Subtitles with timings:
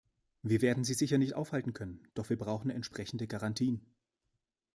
[0.41, 3.85] Wir werden sie sicher nicht aufhalten können, doch wir brauchen entsprechende Garantien.